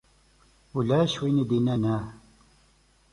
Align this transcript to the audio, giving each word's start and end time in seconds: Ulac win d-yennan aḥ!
Ulac 0.77 1.13
win 1.21 1.37
d-yennan 1.49 1.83
aḥ! 1.95 2.03